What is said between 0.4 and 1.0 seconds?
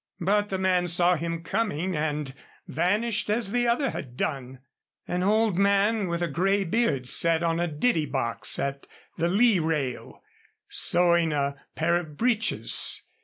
the man